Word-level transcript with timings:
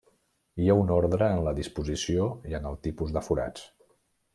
Hi 0.63 0.69
ha 0.73 0.77
un 0.83 0.93
ordre 0.95 1.27
en 1.35 1.43
la 1.49 1.55
disposició 1.61 2.27
i 2.55 2.59
en 2.61 2.69
el 2.73 2.83
tipus 2.89 3.19
de 3.19 3.29
forats. 3.33 3.73